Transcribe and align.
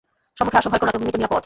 সম্মুখে 0.37 0.57
আস, 0.59 0.65
ভয় 0.71 0.79
করো 0.81 0.89
না, 0.89 0.93
তুমি 0.95 1.13
তো 1.13 1.19
নিরাপদ। 1.19 1.39